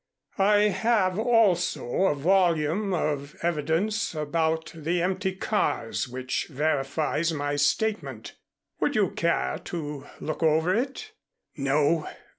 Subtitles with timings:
[0.39, 8.33] "I have also a volume of evidence about the empty cars which verifies my statement.
[8.79, 11.11] Would you care to look over it?"
[11.55, 12.07] "No.